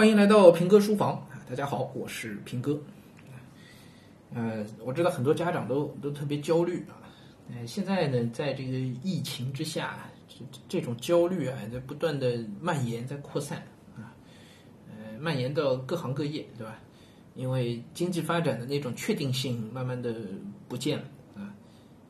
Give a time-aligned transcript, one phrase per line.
[0.00, 1.36] 欢迎来到平哥书房啊！
[1.46, 2.80] 大家好，我是平哥。
[4.32, 7.04] 呃，我知道很多家长都都特别焦虑啊。
[7.50, 10.36] 呃，现在呢，在这个疫情之下，这
[10.66, 13.58] 这种焦虑啊，在不断的蔓延，在扩散
[13.94, 14.16] 啊，
[14.88, 16.78] 呃，蔓延到各行各业，对吧？
[17.34, 20.14] 因为经济发展的那种确定性慢慢的
[20.66, 21.04] 不见了
[21.34, 21.52] 啊。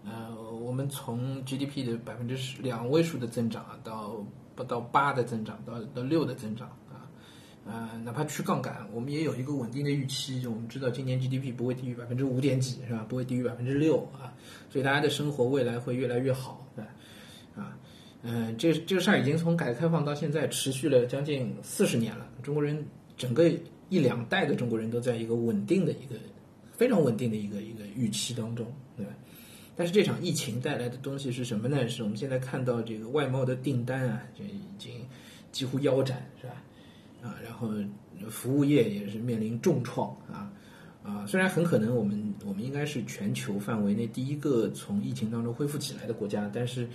[0.04, 6.70] 呃，我们从 GDP 的百分之十两位数的增长啊，到不到八的增长，到到六的增长，
[7.66, 10.40] 呃，哪怕去杠杆，我们也有一个稳定的预期。
[10.40, 13.04] 就我们知道今年 GDP 不会低于百分之五点几，是吧？
[13.08, 14.32] 不会低于百分之六啊，
[14.70, 16.90] 所以大家的生活未来会越来越好，对吧？
[17.56, 17.78] 啊，
[18.22, 22.84] 嗯，这这个事儿已经从改革开放到现在持续了将近四十年了，中国人
[23.16, 23.50] 整个
[23.88, 26.16] 一两代的中国人都在一个稳定的一个
[26.72, 28.66] 非常稳定的一个一个预期当中，
[28.96, 29.12] 对吧？
[29.76, 31.88] 但是这场疫情带来的东西是什么呢？
[31.88, 34.92] 是我们现在看到这个外贸的订单啊，就已经
[35.52, 36.54] 几乎腰斩，是吧？
[37.22, 37.70] 啊，然后
[38.28, 40.50] 服务业也是面临重创啊
[41.02, 41.26] 啊！
[41.26, 46.88] 虽然很可能我们我们应该是全球范围内第一个从疫情当中恢复起来的国家，但是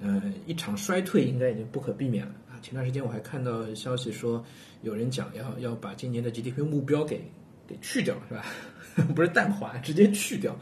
[0.00, 2.58] 呃，一场衰退应该已经不可避免了啊！
[2.62, 4.44] 前段时间我还看到消息说，
[4.82, 7.22] 有人讲要要把今年的 GDP 目标给
[7.66, 8.44] 给去掉，是吧？
[9.14, 10.58] 不是淡化，直接去掉。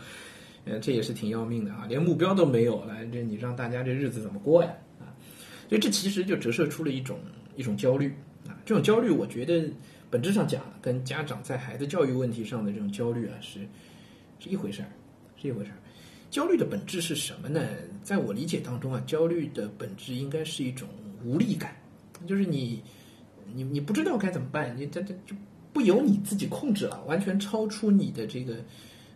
[0.67, 4.71] 呃，这也是挺要命的啊，连目标都没有了，这你让大家这日子怎么过呀？
[5.01, 5.15] 啊，
[5.69, 7.19] 所以这其实就折射出了一种
[7.57, 8.15] 一种焦虑
[8.65, 9.69] 这种焦虑，我觉得
[10.11, 13.61] 本质上讲，跟家长在孩子教育问题上的这种焦虑啊，是
[14.39, 14.89] 是一回事儿，
[15.37, 15.77] 是一回事儿。
[16.31, 17.61] 焦虑的本质是什么呢？
[18.03, 20.89] 在我理解当中啊，焦虑的本质应该是一种
[21.25, 21.75] 无力感，
[22.27, 22.83] 就是你
[23.55, 25.35] 你你不知道该怎么办，你这这就
[25.73, 28.57] 不由你自己控制了，完全超出你的这个。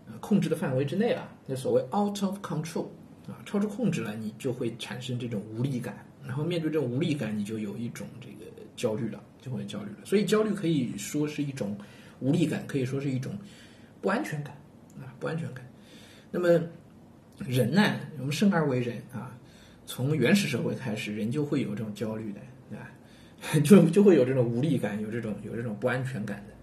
[0.06, 2.84] 呃，控制的范围之内了，那所谓 out of control
[3.26, 8.44] 啊，超出控制了，你就会产生这种无力感，然后面对这种无力感，你就有一种这个
[8.76, 9.98] 焦虑了，就会焦虑了。
[10.04, 11.76] 所以焦虑可以说是一种
[12.20, 13.36] 无力感，可以说是一种
[14.00, 14.54] 不安全感
[14.98, 15.64] 啊，不安全感。
[16.30, 16.48] 那么
[17.38, 19.38] 人呢，我们生而为人啊，
[19.86, 22.40] 从原始社会开始，人就会有这种焦虑的，
[22.70, 22.90] 对吧？
[23.62, 26.54] 就就会有这种无力感，有这种有这种不安全感的。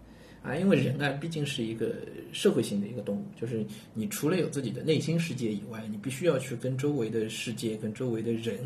[0.50, 1.94] 啊，因为人啊，毕竟是一个
[2.32, 3.64] 社会性的一个动物，就是
[3.94, 8.58] 你除了有自己的内心世界以外，你必须要去跟周围的世界、跟周围的人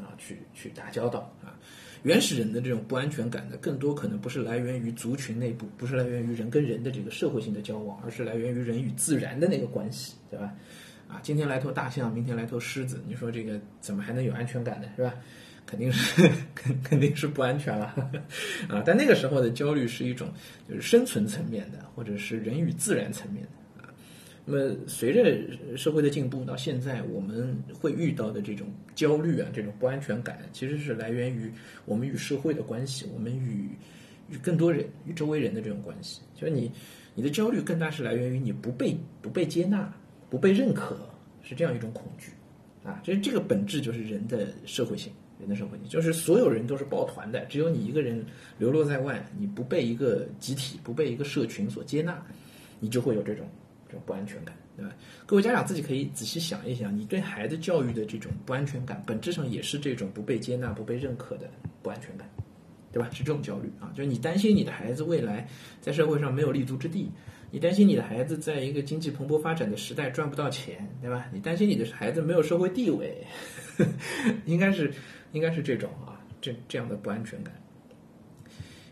[0.00, 1.56] 啊去去打交道啊。
[2.02, 10.52] 原始人的这种不安全感呢，更多可能不是来源于族群内部，不是来源于人跟人的这个社会性的交往，而是来源于人与自然的那个关系，对吧？
[11.08, 14.88] 啊，今天来头大象，明天来头狮子，你说这个怎么还能有安全感呢？
[14.96, 15.14] 是吧？
[15.66, 17.86] 肯定是 肯肯定是不安全了
[18.68, 18.82] 啊！
[18.84, 20.28] 但那个时候的焦虑是一种
[20.68, 23.50] 就是生存层面的，或者是人与自然层面的。
[24.50, 28.66] 那么随着社会的进步，到现在我们会遇到的这种
[28.96, 31.48] 焦虑啊，这种不安全感，其实是来源于
[31.84, 33.68] 我们与社会的关系，我们与
[34.28, 36.20] 与更多人、与周围人的这种关系。
[36.34, 36.68] 就是你
[37.14, 39.94] 你的焦虑更大是来源于你不被不被接纳、
[40.28, 40.98] 不被认可，
[41.42, 42.32] 是这样一种恐惧
[42.82, 43.00] 啊。
[43.04, 45.12] 其实这个本质就是人的社会性。
[45.38, 48.22] 人的社会性，就是所有人都是抱团的，只有你一个人
[48.58, 52.22] 流落在外，你不被一个集体、不被一个社群所接纳，
[52.78, 53.46] 你就会有这种
[53.90, 54.92] 这种不安全感，对吧？
[55.26, 61.50] 各位家长自己可以仔细想一想，你对孩子教育的这种不安全感，本质上也是这种不被接纳、不被认可的
[61.82, 62.28] 不安全感，
[62.92, 63.08] 对吧？
[63.12, 65.46] 是这种焦虑啊，就是你担心你的孩子未来
[65.80, 67.10] 在社会上没有立足之地，
[67.50, 71.26] 你担心你的孩子在一个经济蓬勃发展的时代赚不到钱，对吧？
[71.32, 73.26] 你担心你的孩子没有社会地位，
[74.46, 74.92] 应该是。
[75.32, 77.54] 应该是这种啊，这这样的不安全感。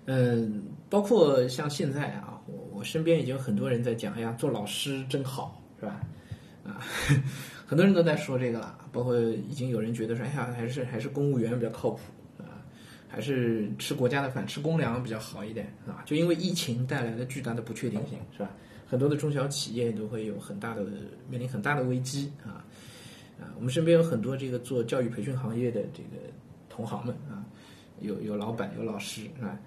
[0.05, 6.01] 嗯，包括像现在啊，我我身边已经很多人在讲，哎呀，做老师真好，是吧？
[6.65, 6.79] 啊，
[7.67, 8.79] 很多人都在说这个了。
[8.93, 11.99] 包括已经有人觉得说，哎呀，还是还是公务员比较靠谱
[12.39, 12.63] 啊，
[13.09, 16.03] 还是吃国家的饭、吃公粮比较好一点啊。
[16.07, 18.51] 就因为疫情带来的巨大的不确定性，是吧？
[18.87, 20.85] 很多的中小企业都会有很大的
[21.29, 22.65] 面临很大的危机啊。
[23.41, 26.17] 啊，我们身边有很多这个做教育培训行业的这个
[26.69, 27.45] 同行们啊，
[28.01, 29.59] 有有老板有老师是吧，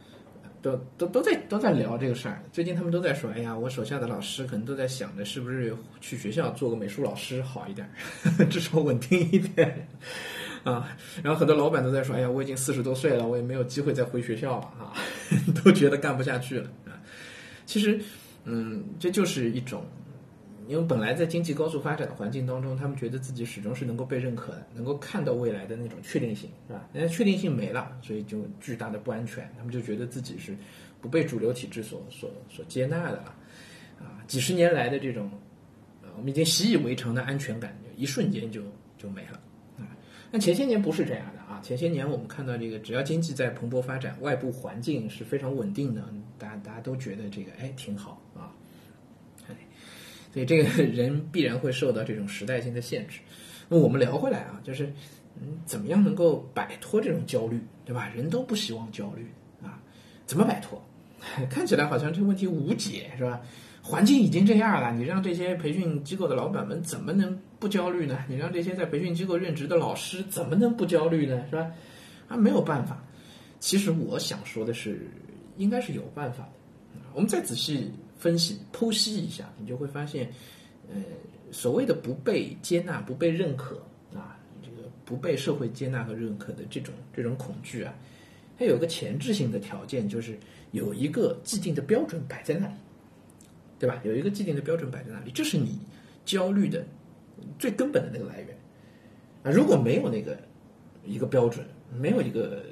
[0.62, 2.44] 都都都在都在聊这个事儿。
[2.52, 7.90] 最近他们都在说，哎呀，我手下的老师可能都在想着是不是去学校做个美术老师好一点，
[8.50, 9.88] 至少稳定一点
[10.63, 10.96] 啊。
[11.24, 14.94] 然后很多老板都在说，哎呀，我已经四十多岁了，我也没有机会再回学校了啊，
[15.63, 16.94] 都觉得干不下去了啊。
[17.66, 18.00] 其实，
[18.46, 19.84] 嗯，这就是一种。
[20.71, 26.88] 因为本来在经济高速发展的环境当中，他们觉得自己始终是能够被认可的，能够看到未来的那种确定性，是吧？
[26.94, 30.56] 那确定性没了，所以就巨大的不安全，他们就觉得自己是
[31.01, 33.35] 不被主流体制所所所接纳的了，
[34.00, 35.29] 啊，几十年来的这种，
[36.01, 38.62] 呃，我们已经习以为常的安全感，就一瞬间就
[38.97, 39.38] 就没了，
[39.77, 39.91] 啊，
[40.31, 46.01] 那前些年不是这样的啊，前些年我们看到这个，只要经济在蓬勃发展，外部环境是非常稳定的，
[46.38, 48.21] 大家大家都觉得这个哎挺好。
[50.33, 53.19] 所以这个人必然会受到这种时代性的限制。
[53.68, 54.86] 那我们聊回来啊，就是
[55.42, 58.10] 嗯，怎么样能够摆脱这种焦虑，对吧？
[58.16, 59.25] 人都不希望焦虑
[59.62, 59.81] 啊，
[60.25, 60.81] 怎么摆脱？
[61.50, 63.42] 看起来好像这个问题无解，是吧？
[63.83, 68.24] 环境已经这样了，你让这些培训机构的老板们怎么能不焦虑呢？
[68.28, 71.44] 你让这些在培训机构任职的老师怎么能不焦虑呢？
[71.50, 71.72] 是吧？
[72.28, 73.04] 啊，没有办法。
[73.60, 75.07] 其实我想说的是，
[75.57, 77.00] 应该是有办法的。
[77.13, 80.31] 我们再仔细分析、剖析一下，你就会发现，
[80.94, 81.01] 呃，
[81.51, 83.75] 所谓的不被接纳、不被认可
[84.13, 87.94] 啊，这个不被社会接纳和认可的这种这种恐惧啊，
[88.57, 90.38] 它有个前置性的条件，就是
[90.71, 92.73] 有一个既定的标准摆在那里。
[93.81, 94.00] 对吧？
[94.03, 95.79] 有一个既定的标准摆在那里，这是你
[96.23, 96.85] 焦虑的
[97.57, 98.56] 最根本的那个来源
[99.41, 99.50] 啊！
[99.50, 100.38] 如果没有那个
[101.03, 102.63] 一个标准，没有一个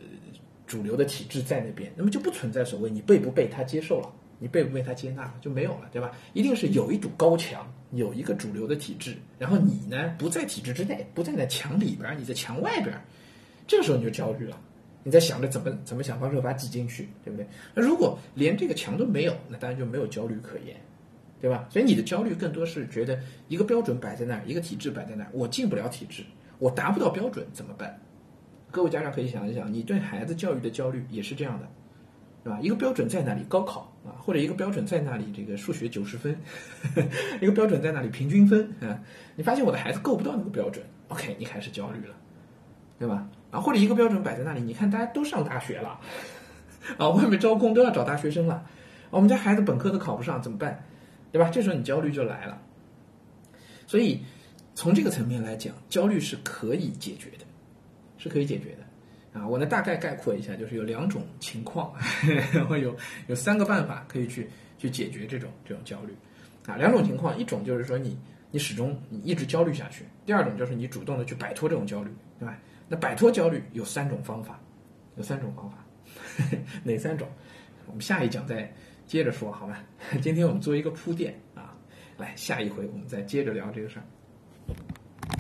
[0.68, 6.12] 主流的体制在那边，那么就不存在所谓你被不被他接受了，你被不被他接纳就没有了，对吧？
[6.34, 13.00] 一定是有一堵高墙，有一个主流的体制，然后你呢不在体制之内，不在那墙里边，你在墙外边，
[13.68, 14.60] 这个时候你就焦虑了，
[15.04, 17.46] 你在想着怎么怎么想方设法挤进去，对不对？
[17.76, 20.76] 那如果连这个墙都没有，那当然就没有焦虑可言。
[21.42, 21.66] 对吧？
[21.70, 26.22] 所以你的焦虑更多是觉得一个标准摆在那儿，一个体制摆在那儿，我进不了体制，
[26.58, 27.98] 我达不到标准怎么办？
[28.72, 31.70] 各位家长可以想一想，你对孩子教育的焦虑也是这样的，
[32.52, 32.60] 啊？
[32.62, 36.34] 一个标准在那里，高考啊，或者一个标准在那里，这个数学九十分
[36.96, 37.08] 呵呵，
[37.42, 39.00] 一个标准在那里，平均分啊，
[39.36, 42.16] 你发现我的孩子够不到那个标准，OK，你开始焦虑了，
[42.98, 43.30] 对吧？
[43.52, 46.00] 啊，或者一个标准摆在那里，你看大家都上大学了，
[46.98, 48.66] 啊，外面招工都要找大学生了，
[49.10, 50.84] 我们家孩子本科都考不上，怎么办？
[51.32, 51.50] 对吧？
[51.50, 52.60] 这时候你焦虑就来了。
[53.86, 54.22] 所以
[54.76, 57.46] 从这个层面来讲，焦虑是可以解决的，
[58.18, 58.89] 是可以解决的。
[59.34, 61.94] 啊，我呢大概概括一下，就是有两种情况，
[62.54, 62.96] 然后有
[63.28, 66.16] 有三个办法可以去去解决这种这种焦虑。
[66.66, 68.18] 啊，两种情况，一种就是说你
[68.52, 72.58] 你始终你一直焦虑下去；第二种就是你主动的去摆脱这种焦虑，对吧？
[72.88, 74.60] 那摆脱焦虑有三种方法，
[75.16, 75.78] 有三种方法，
[76.84, 77.28] 哪三种？
[77.88, 78.72] 我们下一讲再。
[79.08, 79.84] 接着说好吧，
[80.22, 81.76] 今天我们做一个铺垫啊，
[82.16, 84.06] 来下一回我们再接着聊这个事儿。